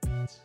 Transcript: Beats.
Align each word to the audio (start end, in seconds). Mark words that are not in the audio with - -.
Beats. 0.00 0.40